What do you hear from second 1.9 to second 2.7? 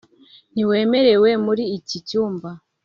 cyumba.